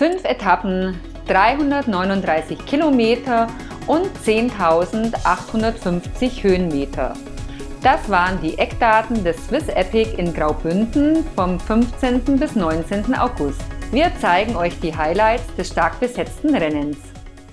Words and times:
Fünf 0.00 0.24
Etappen, 0.24 0.98
339 1.28 2.64
Kilometer 2.64 3.48
und 3.86 4.06
10.850 4.24 6.42
Höhenmeter. 6.42 7.12
Das 7.82 8.08
waren 8.08 8.40
die 8.40 8.56
Eckdaten 8.56 9.22
des 9.22 9.46
Swiss 9.46 9.68
Epic 9.68 10.14
in 10.16 10.32
Graubünden 10.32 11.22
vom 11.36 11.60
15. 11.60 12.38
bis 12.38 12.56
19. 12.56 13.14
August. 13.14 13.60
Wir 13.92 14.10
zeigen 14.18 14.56
euch 14.56 14.80
die 14.80 14.96
Highlights 14.96 15.54
des 15.56 15.68
stark 15.68 16.00
besetzten 16.00 16.54
Rennens. 16.54 16.96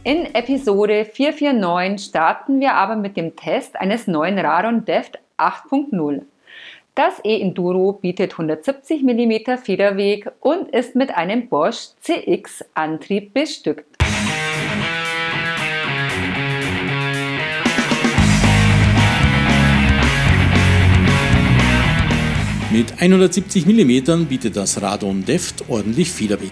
In 0.06 0.34
Episode 0.34 1.04
449 1.04 2.08
starten 2.08 2.62
wir 2.62 2.76
aber 2.76 2.96
mit 2.96 3.18
dem 3.18 3.36
Test 3.36 3.76
eines 3.76 4.08
neuen 4.08 4.40
Radon 4.40 4.86
Deft 4.86 5.20
8.0. 5.38 6.22
Das 6.98 7.24
E-Enduro 7.24 7.94
bietet 7.94 8.32
170 8.32 9.04
mm 9.04 9.60
Federweg 9.64 10.32
und 10.40 10.74
ist 10.74 10.96
mit 10.96 11.16
einem 11.16 11.48
Bosch 11.48 11.90
CX 12.02 12.66
Antrieb 12.74 13.36
bestückt. 13.36 13.86
Mit 22.72 23.00
170 23.00 23.68
mm 23.68 24.26
bietet 24.26 24.56
das 24.56 24.82
Radon 24.82 25.24
Deft 25.24 25.70
ordentlich 25.70 26.10
Federweg. 26.10 26.52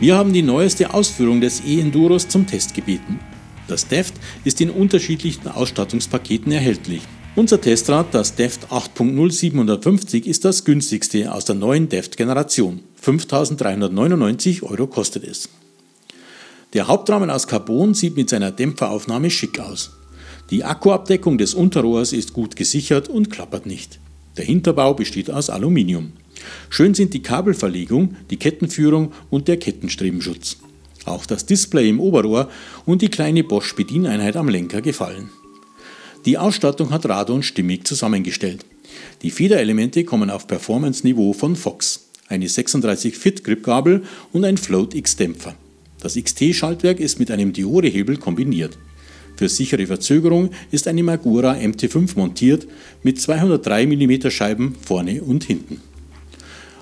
Wir 0.00 0.16
haben 0.16 0.32
die 0.32 0.40
neueste 0.40 0.94
Ausführung 0.94 1.42
des 1.42 1.62
E-Enduros 1.62 2.26
zum 2.26 2.46
Test 2.46 2.74
gebeten. 2.74 3.20
Das 3.68 3.86
Deft 3.86 4.14
ist 4.44 4.62
in 4.62 4.70
unterschiedlichen 4.70 5.46
Ausstattungspaketen 5.46 6.52
erhältlich. 6.52 7.02
Unser 7.36 7.60
Testrad, 7.60 8.14
das 8.14 8.36
DEFT 8.36 8.68
8.0 8.68 9.32
750, 9.32 10.28
ist 10.28 10.44
das 10.44 10.64
günstigste 10.64 11.32
aus 11.32 11.44
der 11.44 11.56
neuen 11.56 11.88
DEFT-Generation. 11.88 12.78
5.399 13.04 14.62
Euro 14.62 14.86
kostet 14.86 15.24
es. 15.24 15.48
Der 16.74 16.86
Hauptrahmen 16.86 17.30
aus 17.30 17.48
Carbon 17.48 17.92
sieht 17.92 18.16
mit 18.16 18.30
seiner 18.30 18.52
Dämpferaufnahme 18.52 19.30
schick 19.30 19.58
aus. 19.58 19.96
Die 20.50 20.62
Akkuabdeckung 20.62 21.36
des 21.36 21.54
Unterrohrs 21.54 22.12
ist 22.12 22.34
gut 22.34 22.54
gesichert 22.54 23.08
und 23.08 23.30
klappert 23.30 23.66
nicht. 23.66 23.98
Der 24.36 24.44
Hinterbau 24.44 24.94
besteht 24.94 25.28
aus 25.28 25.50
Aluminium. 25.50 26.12
Schön 26.70 26.94
sind 26.94 27.14
die 27.14 27.22
Kabelverlegung, 27.22 28.14
die 28.30 28.36
Kettenführung 28.36 29.10
und 29.30 29.48
der 29.48 29.56
Kettenstrebenschutz. 29.56 30.58
Auch 31.04 31.26
das 31.26 31.46
Display 31.46 31.88
im 31.88 31.98
Oberrohr 31.98 32.48
und 32.86 33.02
die 33.02 33.08
kleine 33.08 33.42
Bosch-Bedieneinheit 33.42 34.36
am 34.36 34.48
Lenker 34.48 34.82
gefallen. 34.82 35.30
Die 36.26 36.38
Ausstattung 36.38 36.90
hat 36.90 37.06
Radon 37.06 37.42
stimmig 37.42 37.86
zusammengestellt. 37.86 38.64
Die 39.22 39.30
Federelemente 39.30 40.04
kommen 40.04 40.30
auf 40.30 40.46
Performance-Niveau 40.46 41.34
von 41.34 41.54
Fox, 41.54 42.08
eine 42.28 42.48
36 42.48 43.16
Fit 43.18 43.44
Gripgabel 43.44 44.04
und 44.32 44.44
ein 44.44 44.56
Float 44.56 44.94
X 44.94 45.16
Dämpfer. 45.16 45.54
Das 46.00 46.14
XT-Schaltwerk 46.14 46.98
ist 47.00 47.18
mit 47.18 47.30
einem 47.30 47.52
Diode-Hebel 47.52 48.16
kombiniert. 48.16 48.78
Für 49.36 49.50
sichere 49.50 49.86
Verzögerung 49.86 50.50
ist 50.70 50.88
eine 50.88 51.02
Magura 51.02 51.52
MT5 51.52 52.16
montiert 52.16 52.66
mit 53.02 53.20
203 53.20 53.86
mm 53.86 54.30
Scheiben 54.30 54.76
vorne 54.80 55.22
und 55.22 55.44
hinten. 55.44 55.80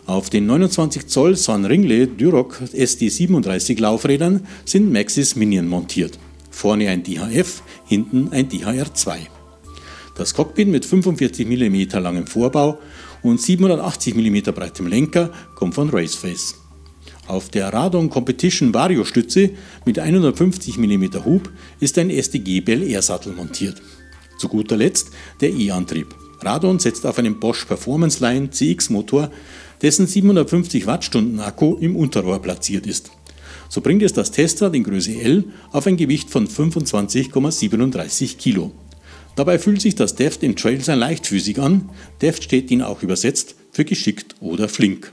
Auf 0.06 0.30
den 0.30 0.46
29 0.46 1.06
Zoll 1.06 1.36
San 1.36 1.64
Ringle 1.64 2.06
Duroc 2.06 2.60
SD37 2.74 3.80
Laufrädern 3.80 4.46
sind 4.64 4.92
Maxis 4.92 5.34
Minion 5.34 5.66
montiert. 5.66 6.18
Vorne 6.52 6.88
ein 6.88 7.02
DHF, 7.02 7.62
hinten 7.86 8.28
ein 8.30 8.48
DHR2. 8.48 9.16
Das 10.14 10.34
Cockpit 10.34 10.68
mit 10.68 10.84
45 10.84 11.48
mm 11.48 11.98
langem 11.98 12.26
Vorbau 12.26 12.78
und 13.22 13.40
780 13.40 14.14
mm 14.14 14.52
breitem 14.54 14.86
Lenker 14.86 15.30
kommt 15.56 15.74
von 15.74 15.90
Raceface. 15.90 16.56
Auf 17.26 17.48
der 17.48 17.72
Radon 17.72 18.10
Competition 18.10 18.74
Vario 18.74 19.04
Stütze 19.04 19.50
mit 19.86 19.98
150 19.98 20.76
mm 20.76 21.24
Hub 21.24 21.50
ist 21.80 21.96
ein 21.98 22.10
SDG 22.10 22.60
Bell 22.60 22.82
Air 22.82 23.02
Sattel 23.02 23.32
montiert. 23.32 23.80
Zu 24.38 24.48
guter 24.48 24.76
Letzt 24.76 25.10
der 25.40 25.50
E-Antrieb. 25.50 26.14
Radon 26.40 26.78
setzt 26.78 27.06
auf 27.06 27.18
einen 27.18 27.38
Bosch 27.40 27.64
Performance 27.64 28.22
Line 28.22 28.50
CX 28.50 28.90
Motor, 28.90 29.30
dessen 29.80 30.06
750 30.06 30.86
Wattstunden 30.86 31.40
Akku 31.40 31.76
im 31.76 31.96
Unterrohr 31.96 32.40
platziert 32.40 32.86
ist. 32.86 33.12
So 33.72 33.80
bringt 33.80 34.02
es 34.02 34.12
das 34.12 34.30
Testrad 34.30 34.74
in 34.74 34.84
Größe 34.84 35.18
L 35.18 35.44
auf 35.70 35.86
ein 35.86 35.96
Gewicht 35.96 36.28
von 36.28 36.46
25,37 36.46 38.36
Kilo. 38.36 38.70
Dabei 39.34 39.58
fühlt 39.58 39.80
sich 39.80 39.94
das 39.94 40.14
Deft 40.14 40.42
im 40.42 40.56
Trail 40.56 40.82
sehr 40.82 40.94
leichtfüßig 40.94 41.58
an. 41.58 41.88
Deft 42.20 42.44
steht 42.44 42.70
ihnen 42.70 42.82
auch 42.82 43.02
übersetzt 43.02 43.54
für 43.70 43.86
geschickt 43.86 44.34
oder 44.40 44.68
flink. 44.68 45.10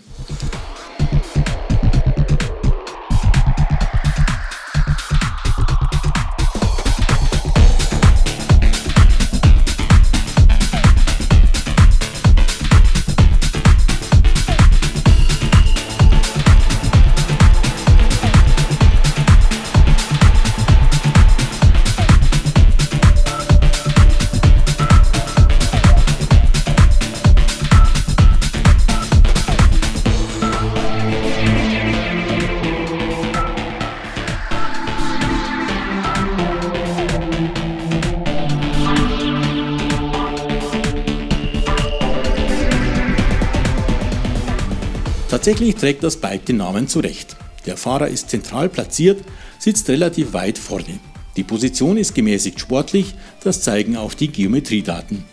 Tatsächlich 45.49 45.77
trägt 45.77 46.03
das 46.03 46.17
Bike 46.17 46.45
den 46.45 46.57
Namen 46.57 46.87
zurecht. 46.87 47.35
Der 47.65 47.75
Fahrer 47.75 48.07
ist 48.07 48.29
zentral 48.29 48.69
platziert, 48.69 49.23
sitzt 49.57 49.89
relativ 49.89 50.33
weit 50.33 50.59
vorne. 50.59 50.99
Die 51.37 51.43
Position 51.43 51.97
ist 51.97 52.13
gemäßigt 52.13 52.59
sportlich, 52.59 53.15
das 53.43 53.63
zeigen 53.63 53.97
auch 53.97 54.13
die 54.13 54.27
Geometriedaten. 54.27 55.25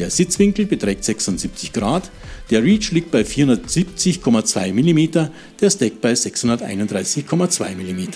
Der 0.00 0.10
Sitzwinkel 0.10 0.66
beträgt 0.66 1.04
76 1.04 1.72
Grad, 1.72 2.10
der 2.50 2.64
Reach 2.64 2.90
liegt 2.90 3.12
bei 3.12 3.20
470,2 3.20 4.72
mm, 4.72 5.30
der 5.60 5.70
Stack 5.70 6.00
bei 6.00 6.14
631,2 6.14 7.76
mm. 7.76 8.08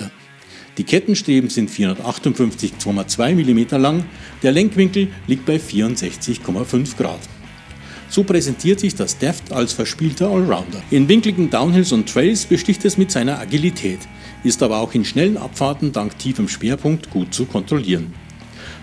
Die 0.77 0.85
Kettenstreben 0.85 1.51
sind 1.51 1.71
458,2 1.71 3.35
mm 3.35 3.81
lang, 3.81 4.05
der 4.43 4.51
Lenkwinkel 4.51 5.07
liegt 5.29 5.47
bei 5.47 5.59
64,5 5.59 6.97
Grad. 6.97 7.21
So 8.11 8.25
präsentiert 8.25 8.81
sich 8.81 8.95
das 8.95 9.19
Deft 9.19 9.53
als 9.53 9.73
verspielter 9.73 10.29
Allrounder. 10.31 10.83
In 10.91 11.09
winkligen 11.09 11.51
Downhills 11.51 11.93
und 11.93 12.09
Trails 12.09 12.47
besticht 12.47 12.85
es 12.85 12.97
mit 12.97 13.11
seiner 13.11 13.39
Agilität, 13.39 14.01
ist 14.45 14.63
aber 14.63 14.79
auch 14.79 14.95
in 14.95 15.05
schnellen 15.05 15.37
Abfahrten 15.37 15.93
dank 15.93 16.19
tiefem 16.19 16.49
Schwerpunkt 16.49 17.11
gut 17.11 17.35
zu 17.35 17.45
kontrollieren. 17.45 18.15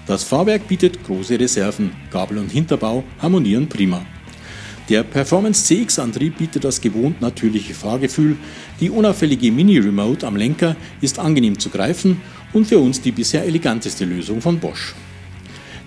Das 0.06 0.24
Fahrwerk 0.24 0.68
bietet 0.68 1.04
große 1.04 1.40
Reserven, 1.40 1.92
Gabel 2.12 2.38
und 2.38 2.52
Hinterbau 2.52 3.04
harmonieren 3.20 3.68
prima. 3.68 4.06
Der 4.88 5.02
Performance 5.02 5.66
CX-Antrieb 5.66 6.38
bietet 6.38 6.64
das 6.64 6.80
gewohnt 6.80 7.20
natürliche 7.20 7.74
Fahrgefühl, 7.74 8.38
die 8.80 8.92
unauffällige 8.92 9.52
Mini-Remote 9.52 10.28
am 10.28 10.36
Lenker 10.36 10.76
ist 11.02 11.18
angenehm 11.18 11.58
zu 11.58 11.72
greifen 11.72 12.22
und 12.54 12.68
für 12.68 12.78
uns 12.78 13.02
die 13.02 13.12
bisher 13.12 13.44
eleganteste 13.46 14.06
Lösung 14.06 14.42
von 14.42 14.60
Bosch. 14.60 14.94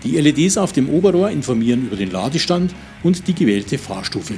Die 0.05 0.17
LEDs 0.17 0.57
auf 0.57 0.73
dem 0.73 0.89
Oberrohr 0.89 1.31
informieren 1.31 1.87
über 1.87 1.97
den 1.97 2.11
Ladestand 2.11 2.75
und 3.03 3.27
die 3.27 3.35
gewählte 3.35 3.79
Fahrstufe. 3.79 4.35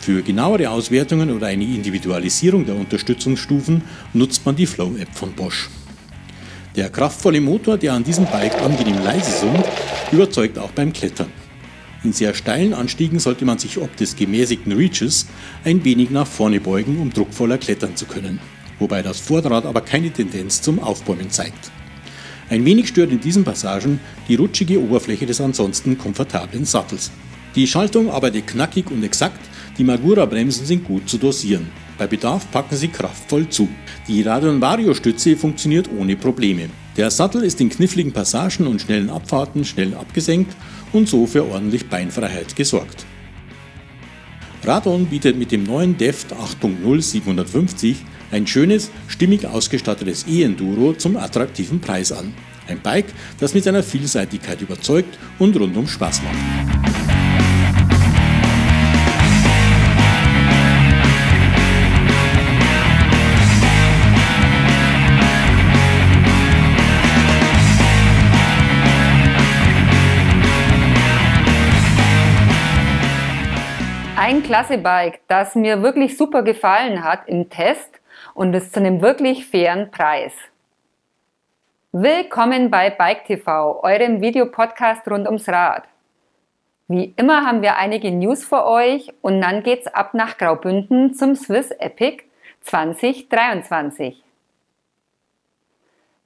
Für 0.00 0.22
genauere 0.22 0.70
Auswertungen 0.70 1.30
oder 1.30 1.48
eine 1.48 1.64
Individualisierung 1.64 2.64
der 2.64 2.76
Unterstützungsstufen 2.76 3.82
nutzt 4.14 4.46
man 4.46 4.54
die 4.54 4.66
Flow-App 4.66 5.12
von 5.12 5.32
Bosch. 5.32 5.68
Der 6.76 6.90
kraftvolle 6.90 7.40
Motor, 7.40 7.76
der 7.76 7.94
an 7.94 8.04
diesem 8.04 8.24
Bike 8.26 8.62
angenehm 8.62 9.02
leise 9.02 9.32
summt, 9.40 9.64
überzeugt 10.12 10.58
auch 10.58 10.70
beim 10.70 10.92
Klettern. 10.92 11.32
In 12.04 12.12
sehr 12.12 12.32
steilen 12.32 12.72
Anstiegen 12.72 13.18
sollte 13.18 13.44
man 13.44 13.58
sich 13.58 13.78
ob 13.78 13.96
des 13.96 14.14
gemäßigten 14.14 14.72
Reaches 14.72 15.26
ein 15.64 15.84
wenig 15.84 16.10
nach 16.10 16.28
vorne 16.28 16.60
beugen, 16.60 17.00
um 17.00 17.12
druckvoller 17.12 17.58
klettern 17.58 17.96
zu 17.96 18.06
können, 18.06 18.38
wobei 18.78 19.02
das 19.02 19.18
Vorderrad 19.18 19.66
aber 19.66 19.80
keine 19.80 20.12
Tendenz 20.12 20.62
zum 20.62 20.78
Aufbäumen 20.78 21.30
zeigt. 21.30 21.72
Ein 22.50 22.64
wenig 22.64 22.88
stört 22.88 23.10
in 23.10 23.20
diesen 23.20 23.44
Passagen 23.44 24.00
die 24.26 24.36
rutschige 24.36 24.80
Oberfläche 24.80 25.26
des 25.26 25.40
ansonsten 25.40 25.98
komfortablen 25.98 26.64
Sattels. 26.64 27.10
Die 27.54 27.66
Schaltung 27.66 28.10
arbeitet 28.10 28.46
knackig 28.46 28.90
und 28.90 29.02
exakt, 29.02 29.40
die 29.76 29.84
Magura-Bremsen 29.84 30.64
sind 30.64 30.84
gut 30.84 31.08
zu 31.08 31.18
dosieren. 31.18 31.68
Bei 31.98 32.06
Bedarf 32.06 32.50
packen 32.50 32.76
sie 32.76 32.88
kraftvoll 32.88 33.48
zu. 33.48 33.68
Die 34.06 34.22
Radon 34.22 34.60
Vario 34.60 34.94
Stütze 34.94 35.36
funktioniert 35.36 35.90
ohne 35.98 36.16
Probleme. 36.16 36.70
Der 36.96 37.10
Sattel 37.10 37.42
ist 37.42 37.60
in 37.60 37.68
kniffligen 37.68 38.12
Passagen 38.12 38.66
und 38.66 38.80
schnellen 38.80 39.10
Abfahrten 39.10 39.64
schnell 39.64 39.94
abgesenkt 39.94 40.56
und 40.92 41.08
so 41.08 41.26
für 41.26 41.44
ordentlich 41.44 41.88
Beinfreiheit 41.88 42.56
gesorgt. 42.56 43.04
Radon 44.64 45.06
bietet 45.06 45.36
mit 45.36 45.52
dem 45.52 45.64
neuen 45.64 45.96
DEFT 45.96 46.34
8.0 46.34 47.02
750 47.02 47.96
Ein 48.30 48.46
schönes, 48.46 48.90
stimmig 49.08 49.46
ausgestattetes 49.46 50.26
E-Enduro 50.26 50.92
zum 50.92 51.16
attraktiven 51.16 51.80
Preis 51.80 52.12
an. 52.12 52.34
Ein 52.68 52.80
Bike, 52.80 53.06
das 53.40 53.54
mit 53.54 53.64
seiner 53.64 53.82
Vielseitigkeit 53.82 54.60
überzeugt 54.60 55.18
und 55.38 55.58
rundum 55.58 55.86
Spaß 55.86 56.20
macht. 56.22 56.36
Ein 74.16 74.42
Klasse-Bike, 74.42 75.20
das 75.28 75.54
mir 75.54 75.82
wirklich 75.82 76.18
super 76.18 76.42
gefallen 76.42 77.02
hat 77.02 77.26
im 77.28 77.48
Test 77.48 77.97
und 78.38 78.54
es 78.54 78.70
zu 78.70 78.78
einem 78.78 79.02
wirklich 79.02 79.46
fairen 79.46 79.90
Preis. 79.90 80.32
Willkommen 81.90 82.70
bei 82.70 82.88
Bike 82.88 83.24
TV, 83.24 83.82
eurem 83.82 84.20
Videopodcast 84.20 85.08
rund 85.10 85.26
ums 85.26 85.48
Rad. 85.48 85.82
Wie 86.86 87.12
immer 87.16 87.44
haben 87.44 87.62
wir 87.62 87.78
einige 87.78 88.12
News 88.12 88.44
für 88.44 88.64
euch 88.64 89.12
und 89.22 89.40
dann 89.40 89.64
geht's 89.64 89.88
ab 89.88 90.14
nach 90.14 90.38
Graubünden 90.38 91.14
zum 91.14 91.34
Swiss 91.34 91.72
Epic 91.72 92.22
2023. 92.60 94.22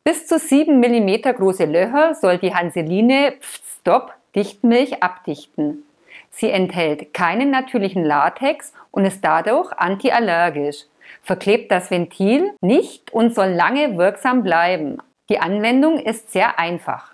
Bis 0.05 0.27
zu 0.27 0.39
7 0.39 0.79
mm 0.79 1.35
große 1.35 1.65
Löcher 1.65 2.15
soll 2.15 2.37
die 2.37 2.55
Hanseline 2.55 3.37
Stop 3.41 4.13
Dichtmilch 4.37 5.03
abdichten. 5.03 5.85
Sie 6.29 6.51
enthält 6.51 7.15
keinen 7.15 7.51
natürlichen 7.51 8.05
Latex 8.05 8.75
und 8.91 9.07
ist 9.07 9.25
dadurch 9.25 9.73
antiallergisch, 9.73 10.85
verklebt 11.23 11.71
das 11.71 11.91
Ventil 11.91 12.53
nicht 12.61 13.13
und 13.13 13.35
soll 13.35 13.49
lange 13.49 13.97
wirksam 13.99 14.43
bleiben. 14.43 14.99
Die 15.29 15.39
Anwendung 15.39 15.99
ist 15.99 16.33
sehr 16.33 16.59
einfach. 16.59 17.13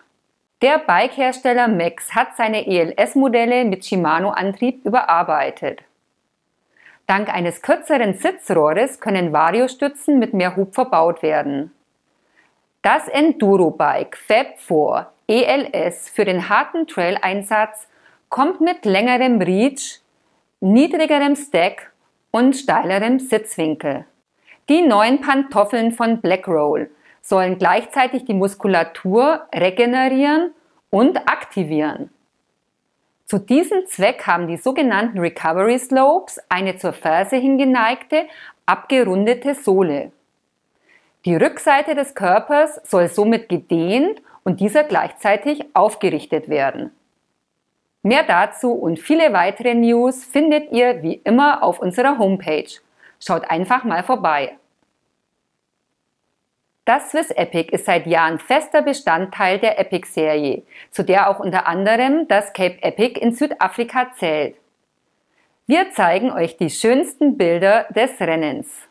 Der 0.63 0.79
Bike-Hersteller 0.79 1.69
Max 1.69 2.15
hat 2.15 2.37
seine 2.37 2.67
ELS-Modelle 2.67 3.65
mit 3.65 3.85
Shimano-Antrieb 3.85 4.85
überarbeitet. 4.85 5.83
Dank 7.07 7.33
eines 7.33 7.63
kürzeren 7.63 8.15
Sitzrohres 8.15 9.01
können 9.01 9.33
Variostützen 9.33 10.19
mit 10.19 10.35
mehr 10.35 10.57
Hub 10.57 10.75
verbaut 10.75 11.23
werden. 11.23 11.73
Das 12.83 13.09
Enduro-Bike 13.09 14.17
Fab 14.17 14.59
4 14.59 15.07
ELS 15.29 16.09
für 16.09 16.25
den 16.25 16.49
harten 16.49 16.87
Trail-Einsatz 16.87 17.89
kommt 18.29 18.61
mit 18.61 18.85
längerem 18.85 19.41
Reach, 19.41 20.01
niedrigerem 20.61 21.37
Stack 21.37 21.93
und 22.31 22.55
steilerem 22.55 23.19
Sitzwinkel. 23.19 24.05
Die 24.69 24.83
neuen 24.83 25.21
Pantoffeln 25.21 25.93
von 25.93 26.21
Blackroll 26.21 26.91
sollen 27.23 27.59
gleichzeitig 27.59 28.25
die 28.25 28.35
Muskulatur 28.35 29.47
regenerieren 29.55 30.53
und 30.91 31.29
aktivieren. 31.29 32.11
Zu 33.27 33.39
diesem 33.39 33.87
Zweck 33.87 34.27
haben 34.27 34.49
die 34.49 34.57
sogenannten 34.57 35.19
Recovery 35.19 35.79
Slopes 35.79 36.41
eine 36.49 36.77
zur 36.77 36.95
Ferse 36.95 37.37
hingeneigte, 37.37 38.27
abgerundete 38.65 39.55
Sohle. 39.55 40.13
Die 41.25 41.37
Rückseite 41.37 41.95
des 41.95 42.15
Körpers 42.15 42.81
soll 42.85 43.09
somit 43.09 43.49
gedehnt 43.49 44.23
und 44.45 44.61
dieser 44.61 44.85
gleichzeitig 44.85 45.65
aufgerichtet 45.75 46.49
werden. 46.49 46.91
Mehr 48.03 48.23
dazu 48.23 48.73
und 48.73 48.99
viele 48.99 49.33
weitere 49.33 49.75
News 49.75 50.25
findet 50.25 50.71
ihr 50.73 51.03
wie 51.03 51.15
immer 51.25 51.63
auf 51.63 51.81
unserer 51.81 52.19
Homepage. 52.19 52.71
Schaut 53.21 53.51
einfach 53.51 53.85
mal 53.85 54.03
vorbei. 54.03 54.57
Das 56.85 57.11
Swiss 57.11 57.31
Epic 57.31 57.71
ist 57.71 57.85
seit 57.85 58.07
Jahren 58.07 58.39
fester 58.39 58.81
Bestandteil 58.81 59.59
der 59.59 59.79
Epic-Serie, 59.79 60.63
zu 60.91 61.03
der 61.03 61.29
auch 61.29 61.39
unter 61.39 61.67
anderem 61.67 62.27
das 62.29 62.55
Cape 62.55 62.83
Epic 62.83 63.21
in 63.21 63.33
Südafrika 63.33 64.13
zählt. 64.17 64.57
Wir 65.67 65.91
zeigen 65.91 66.33
euch 66.33 66.57
die 66.57 66.71
schönsten 66.71 67.37
Bilder 67.37 67.85
des 67.91 68.19
Rennens. 68.21 68.88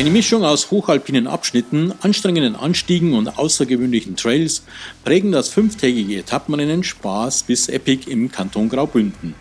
Eine 0.00 0.08
Mischung 0.08 0.46
aus 0.46 0.70
hochalpinen 0.70 1.26
Abschnitten, 1.26 1.92
anstrengenden 2.00 2.56
Anstiegen 2.56 3.12
und 3.12 3.38
außergewöhnlichen 3.38 4.16
Trails 4.16 4.62
prägen 5.04 5.30
das 5.30 5.50
fünftägige 5.50 6.16
Etappenrennen 6.16 6.82
Spaß 6.82 7.42
bis 7.42 7.68
Epic 7.68 8.10
im 8.10 8.32
Kanton 8.32 8.70
Graubünden. 8.70 9.34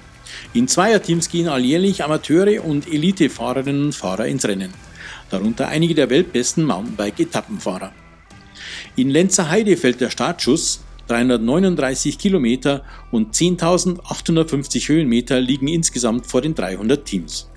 In 0.54 0.68
Zweierteams 0.68 1.30
gehen 1.30 1.48
alljährlich 1.48 2.04
Amateure 2.04 2.62
und 2.66 2.92
Elitefahrerinnen 2.92 3.86
und 3.86 3.96
Fahrer 3.96 4.26
ins 4.26 4.44
Rennen, 4.44 4.74
darunter 5.30 5.70
einige 5.70 5.96
der 5.96 6.10
weltbesten 6.10 6.66
Mountainbike-Etappenfahrer. 6.66 7.94
In 8.98 9.10
Lenzerheide 9.12 9.78
fällt 9.78 10.02
der 10.02 10.10
Startschuss, 10.10 10.82
339 11.08 12.18
Kilometer 12.18 12.84
und 13.12 13.34
10.850 13.34 14.90
Höhenmeter 14.90 15.40
liegen 15.40 15.70
insgesamt 15.70 16.28
vor 16.28 16.42
den 16.42 16.54
300 16.54 17.06
Teams. 17.06 17.48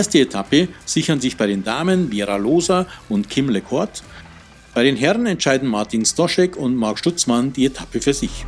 Erste 0.00 0.18
Etappe 0.18 0.68
sichern 0.86 1.20
sich 1.20 1.36
bei 1.36 1.46
den 1.46 1.62
Damen 1.62 2.10
Vera 2.10 2.38
Loser 2.38 2.86
und 3.10 3.28
Kim 3.28 3.50
Lecourt. 3.50 4.02
Bei 4.72 4.82
den 4.82 4.96
Herren 4.96 5.26
entscheiden 5.26 5.68
Martin 5.68 6.06
Stoschek 6.06 6.56
und 6.56 6.74
Marc 6.74 6.98
Stutzmann 6.98 7.52
die 7.52 7.66
Etappe 7.66 8.00
für 8.00 8.14
sich. 8.14 8.46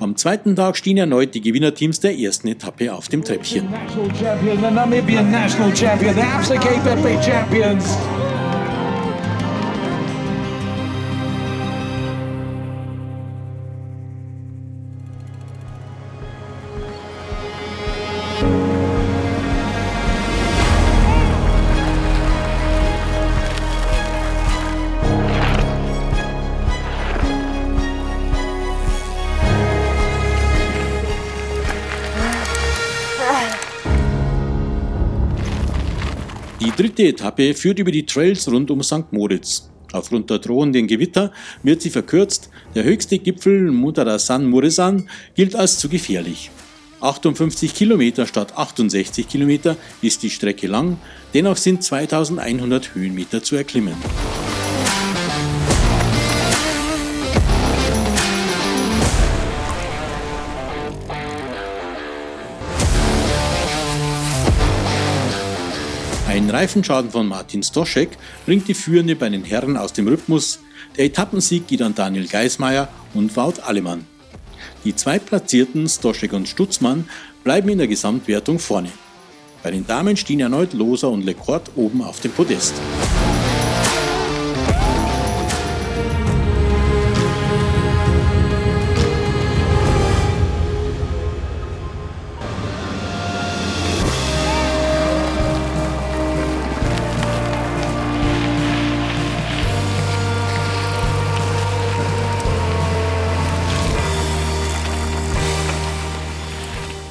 Am 0.00 0.16
zweiten 0.16 0.56
Tag 0.56 0.76
stehen 0.76 0.98
erneut 0.98 1.34
die 1.34 1.40
Gewinnerteams 1.40 2.00
der 2.00 2.18
ersten 2.18 2.48
Etappe 2.48 2.92
auf 2.92 3.08
dem 3.08 3.24
Treppchen. 3.24 3.68
Dritte 36.76 37.04
Etappe 37.04 37.54
führt 37.54 37.78
über 37.78 37.90
die 37.90 38.06
Trails 38.06 38.50
rund 38.50 38.70
um 38.70 38.82
St. 38.82 39.12
Moritz. 39.12 39.70
Aufgrund 39.92 40.28
der 40.30 40.40
drohenden 40.40 40.86
Gewitter 40.86 41.32
wird 41.62 41.82
sie 41.82 41.90
verkürzt. 41.90 42.50
Der 42.74 42.82
höchste 42.82 43.18
Gipfel 43.18 43.70
Mutara 43.70 44.18
San 44.18 44.46
Murisan 44.46 45.08
gilt 45.34 45.54
als 45.54 45.78
zu 45.78 45.88
gefährlich. 45.88 46.50
58 47.00 47.74
Kilometer 47.74 48.26
statt 48.26 48.56
68 48.56 49.28
Kilometer 49.28 49.76
ist 50.00 50.22
die 50.22 50.30
Strecke 50.30 50.66
lang, 50.66 50.96
dennoch 51.34 51.58
sind 51.58 51.84
2100 51.84 52.94
Höhenmeter 52.94 53.42
zu 53.42 53.56
erklimmen. 53.56 53.94
Reifenschaden 66.54 67.10
von 67.10 67.26
Martin 67.26 67.64
Stoschek 67.64 68.10
bringt 68.46 68.68
die 68.68 68.74
Führende 68.74 69.16
bei 69.16 69.28
den 69.28 69.42
Herren 69.42 69.76
aus 69.76 69.92
dem 69.92 70.06
Rhythmus. 70.06 70.60
Der 70.96 71.06
Etappensieg 71.06 71.66
geht 71.66 71.82
an 71.82 71.96
Daniel 71.96 72.28
Geismeier 72.28 72.86
und 73.12 73.36
Wout 73.36 73.60
Allemann. 73.66 74.06
Die 74.84 74.94
Zweitplatzierten 74.94 75.88
Stoschek 75.88 76.32
und 76.32 76.46
Stutzmann 76.46 77.08
bleiben 77.42 77.70
in 77.70 77.78
der 77.78 77.88
Gesamtwertung 77.88 78.60
vorne. 78.60 78.92
Bei 79.64 79.72
den 79.72 79.84
Damen 79.84 80.16
stehen 80.16 80.38
erneut 80.38 80.74
Loser 80.74 81.10
und 81.10 81.24
Lecourt 81.24 81.72
oben 81.74 82.02
auf 82.02 82.20
dem 82.20 82.30
Podest. 82.30 82.74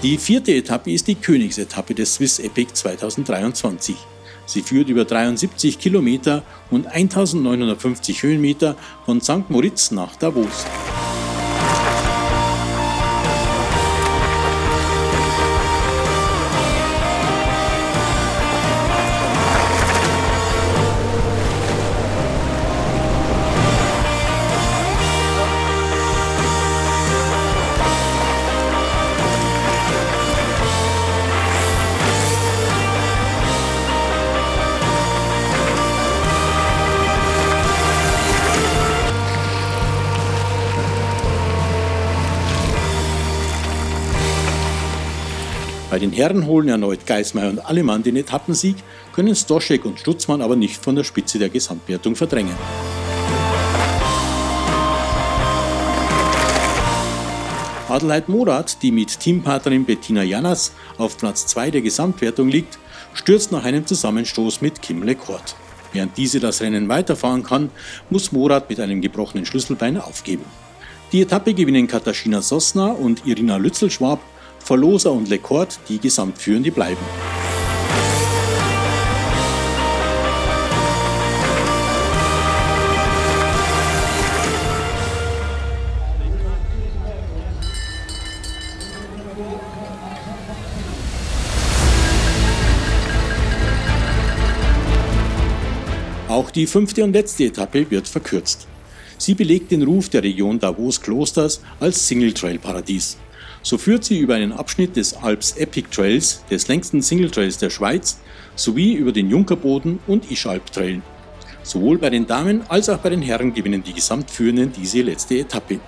Die 0.03 0.17
vierte 0.17 0.53
Etappe 0.53 0.91
ist 0.91 1.07
die 1.07 1.15
Königsetappe 1.15 1.95
des 1.95 2.15
Swiss 2.15 2.37
Epic 2.37 2.73
2023. 2.73 3.95
Sie 4.45 4.61
führt 4.61 4.89
über 4.89 5.05
73 5.05 5.79
Kilometer 5.79 6.43
und 6.69 6.87
1950 6.87 8.21
Höhenmeter 8.21 8.75
von 9.05 9.21
St. 9.21 9.49
Moritz 9.49 9.91
nach 9.91 10.17
Davos. 10.17 10.65
Bei 45.93 45.99
den 45.99 46.11
Herren 46.11 46.47
holen 46.47 46.69
erneut 46.69 47.05
Geismeier 47.05 47.51
und 47.51 47.63
Allemann 47.67 48.01
den 48.01 48.15
Etappensieg, 48.15 48.77
können 49.13 49.35
Stoschek 49.35 49.85
und 49.85 49.99
Stutzmann 49.99 50.41
aber 50.41 50.55
nicht 50.55 50.83
von 50.83 50.95
der 50.95 51.03
Spitze 51.03 51.37
der 51.37 51.49
Gesamtwertung 51.49 52.15
verdrängen. 52.15 52.55
Adelheid 57.87 58.27
Morath, 58.27 58.81
die 58.81 58.91
mit 58.91 59.19
Teampartnerin 59.19 59.85
Bettina 59.85 60.23
Janas 60.23 60.71
auf 60.97 61.15
Platz 61.19 61.45
2 61.45 61.69
der 61.69 61.81
Gesamtwertung 61.81 62.49
liegt, 62.49 62.79
stürzt 63.13 63.51
nach 63.51 63.63
einem 63.63 63.85
Zusammenstoß 63.85 64.61
mit 64.61 64.81
Kim 64.81 65.03
LeCourt. 65.03 65.55
Während 65.91 66.17
diese 66.17 66.39
das 66.39 66.61
Rennen 66.61 66.89
weiterfahren 66.89 67.43
kann, 67.43 67.69
muss 68.09 68.31
Morath 68.31 68.67
mit 68.67 68.79
einem 68.79 68.99
gebrochenen 68.99 69.45
Schlüsselbein 69.45 69.97
aufgeben. 69.97 70.45
Die 71.11 71.21
Etappe 71.21 71.53
gewinnen 71.53 71.87
Katharina 71.87 72.41
Sosna 72.41 72.87
und 72.87 73.27
Irina 73.27 73.57
Lützelschwab 73.57 74.19
Verloser 74.63 75.11
und 75.11 75.29
Lecord 75.29 75.79
die 75.89 75.99
Gesamtführende 75.99 76.71
bleiben. 76.71 77.05
Auch 96.29 96.49
die 96.49 96.65
fünfte 96.65 97.03
und 97.03 97.13
letzte 97.13 97.43
Etappe 97.43 97.91
wird 97.91 98.07
verkürzt. 98.07 98.65
Sie 99.19 99.35
belegt 99.35 99.71
den 99.71 99.83
Ruf 99.83 100.09
der 100.09 100.23
Region 100.23 100.57
Davos-Klosters 100.57 101.61
als 101.79 102.07
Single-Trail-Paradies. 102.07 103.17
So 103.63 103.77
führt 103.77 104.03
sie 104.03 104.19
über 104.19 104.35
einen 104.35 104.51
Abschnitt 104.51 104.97
des 104.97 105.15
Alps 105.15 105.53
Epic 105.53 105.87
Trails, 105.89 106.43
des 106.51 106.67
längsten 106.67 107.01
Single 107.01 107.31
Trails 107.31 107.57
der 107.57 107.69
Schweiz, 107.69 108.19
sowie 108.55 108.93
über 108.93 109.13
den 109.13 109.29
Junkerboden 109.29 109.99
und 110.05 110.29
Ischalp 110.29 110.71
Trail. 110.71 111.01
Sowohl 111.63 111.97
bei 111.97 112.09
den 112.09 112.27
Damen 112.27 112.61
als 112.67 112.89
auch 112.89 112.97
bei 112.97 113.09
den 113.09 113.21
Herren 113.21 113.53
gewinnen 113.53 113.81
die 113.81 113.93
Gesamtführenden 113.93 114.73
diese 114.73 115.01
letzte 115.01 115.39
Etappe. 115.39 115.79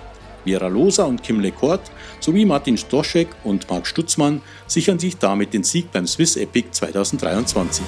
Vera 0.44 0.68
Losa 0.68 1.04
und 1.04 1.22
Kim 1.22 1.40
LeCourt 1.40 1.82
sowie 2.20 2.46
Martin 2.46 2.78
Stoschek 2.78 3.28
und 3.44 3.68
Marc 3.68 3.86
Stutzmann 3.86 4.40
sichern 4.66 4.98
sich 4.98 5.18
damit 5.18 5.52
den 5.52 5.64
Sieg 5.64 5.92
beim 5.92 6.06
Swiss 6.06 6.36
Epic 6.36 6.68
2023. 6.70 7.84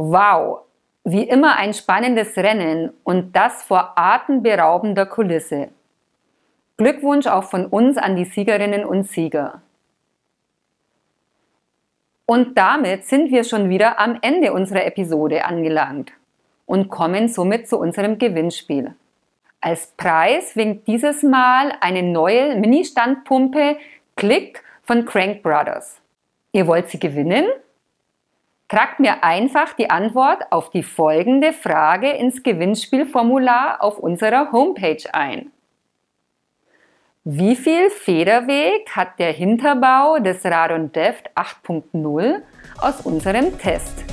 Wow, 0.00 0.60
wie 1.02 1.24
immer 1.24 1.56
ein 1.56 1.74
spannendes 1.74 2.36
Rennen 2.36 2.92
und 3.02 3.34
das 3.34 3.64
vor 3.64 3.94
atemberaubender 3.96 5.06
Kulisse. 5.06 5.70
Glückwunsch 6.76 7.26
auch 7.26 7.42
von 7.42 7.66
uns 7.66 7.96
an 7.96 8.14
die 8.14 8.24
Siegerinnen 8.24 8.84
und 8.84 9.08
Sieger. 9.08 9.60
Und 12.26 12.56
damit 12.56 13.06
sind 13.06 13.32
wir 13.32 13.42
schon 13.42 13.70
wieder 13.70 13.98
am 13.98 14.18
Ende 14.22 14.52
unserer 14.52 14.86
Episode 14.86 15.44
angelangt 15.44 16.12
und 16.64 16.90
kommen 16.90 17.26
somit 17.26 17.68
zu 17.68 17.78
unserem 17.78 18.18
Gewinnspiel. 18.18 18.94
Als 19.60 19.88
Preis 19.96 20.54
winkt 20.54 20.86
dieses 20.86 21.24
Mal 21.24 21.72
eine 21.80 22.04
neue 22.04 22.54
Mini-Standpumpe 22.54 23.78
Click 24.14 24.62
von 24.84 25.04
Crank 25.04 25.42
Brothers. 25.42 26.00
Ihr 26.52 26.68
wollt 26.68 26.88
sie 26.88 27.00
gewinnen? 27.00 27.46
Tragt 28.68 29.00
mir 29.00 29.24
einfach 29.24 29.72
die 29.72 29.88
Antwort 29.88 30.52
auf 30.52 30.68
die 30.68 30.82
folgende 30.82 31.54
Frage 31.54 32.10
ins 32.10 32.42
Gewinnspielformular 32.42 33.82
auf 33.82 33.98
unserer 33.98 34.52
Homepage 34.52 35.02
ein. 35.10 35.50
Wie 37.24 37.56
viel 37.56 37.88
Federweg 37.88 38.90
hat 38.94 39.18
der 39.18 39.32
Hinterbau 39.32 40.18
des 40.18 40.44
Radon 40.44 40.92
Deft 40.92 41.30
8.0 41.34 42.42
aus 42.78 43.00
unserem 43.00 43.58
Test? 43.58 44.04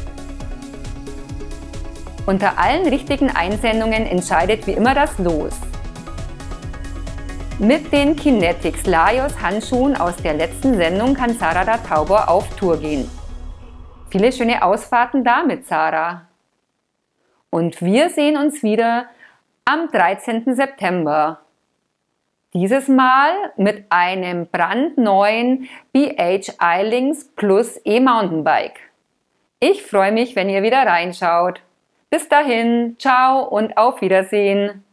Unter 2.25 2.57
allen 2.57 2.87
richtigen 2.87 3.29
Einsendungen 3.35 4.05
entscheidet 4.05 4.65
wie 4.67 4.71
immer 4.71 4.95
das 4.95 5.19
Los. 5.19 5.59
Mit 7.59 7.91
den 7.91 8.15
Kinetics 8.15 8.85
Laios 8.85 9.41
Handschuhen 9.41 9.97
aus 9.97 10.15
der 10.15 10.33
letzten 10.33 10.75
Sendung 10.75 11.13
kann 11.13 11.33
Sarah 11.37 11.77
Tauber 11.77 12.29
auf 12.29 12.55
Tour 12.55 12.77
gehen. 12.77 13.09
Viele 14.15 14.31
schöne 14.31 14.63
Ausfahrten 14.63 15.25
damit, 15.25 15.67
Sarah. 15.67 16.29
Und 17.49 17.81
wir 17.81 18.07
sehen 18.07 18.37
uns 18.37 18.63
wieder 18.63 19.07
am 19.65 19.91
13. 19.91 20.55
September. 20.55 21.41
Dieses 22.53 22.87
Mal 22.87 23.33
mit 23.57 23.87
einem 23.89 24.47
brandneuen 24.47 25.67
BH 25.91 26.53
iLinks 26.79 27.25
Plus 27.35 27.77
E-Mountainbike. 27.83 28.79
Ich 29.59 29.83
freue 29.83 30.13
mich, 30.13 30.37
wenn 30.37 30.47
ihr 30.47 30.63
wieder 30.63 30.87
reinschaut. 30.87 31.59
Bis 32.09 32.29
dahin, 32.29 32.95
ciao 32.97 33.43
und 33.43 33.77
auf 33.77 33.99
Wiedersehen. 33.99 34.84